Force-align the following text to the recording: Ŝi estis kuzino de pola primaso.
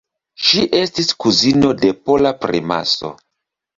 Ŝi 0.45 0.61
estis 0.77 1.11
kuzino 1.25 1.73
de 1.85 1.93
pola 2.07 2.33
primaso. 2.47 3.13